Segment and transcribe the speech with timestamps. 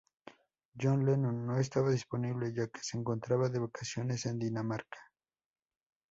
[0.75, 4.97] John Lennon no estaba disponible ya que se encontraba de vacaciones en Dinamarca.